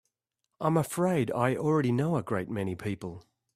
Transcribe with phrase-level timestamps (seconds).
[0.59, 3.23] I'm afraid I already know a great many people.